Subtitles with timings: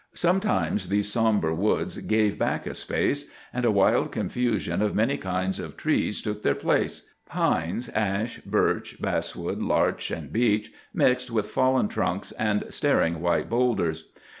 [0.15, 5.59] Sometimes these sombre woods gave back a space, and a wild confusion of many kinds
[5.59, 12.31] of trees took their place,—pines, ash, birch, basswood, larch, and beech, mixed with fallen trunks
[12.31, 14.09] and staring white bowlders.